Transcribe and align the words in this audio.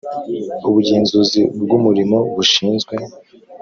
Ubugenzuzi 0.67 1.41
bw 1.61 1.69
umurimo 1.77 2.17
bushinzwe 2.35 2.95